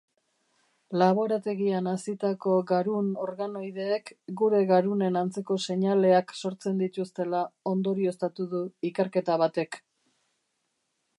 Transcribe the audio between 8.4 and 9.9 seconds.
du ikerketa batek.